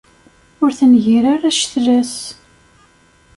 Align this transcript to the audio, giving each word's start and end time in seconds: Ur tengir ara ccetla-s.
Ur 0.63 0.71
tengir 0.77 1.23
ara 1.33 1.55
ccetla-s. 1.57 2.15